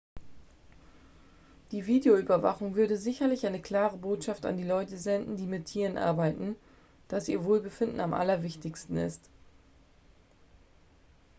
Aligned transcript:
"""die 1.71 1.85
videoüberwachung 1.85 2.73
würde 2.73 2.97
sicherlich 2.97 3.45
eine 3.45 3.61
klare 3.61 3.97
botschaft 3.97 4.47
an 4.47 4.57
die 4.57 4.63
leute 4.63 4.97
senden 4.97 5.37
die 5.37 5.45
mit 5.45 5.65
tieren 5.67 5.95
arbeiten 5.99 6.55
dass 7.07 7.27
ihr 7.29 7.43
wohlbefinden 7.45 7.99
am 7.99 8.15
allerwichtigsten 8.15 8.97
ist."" 8.97 9.29